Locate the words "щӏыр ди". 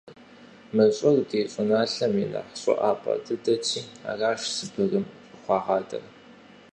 0.97-1.39